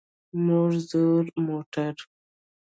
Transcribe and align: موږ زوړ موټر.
موږ 0.45 0.71
زوړ 0.89 1.23
موټر. 1.45 1.95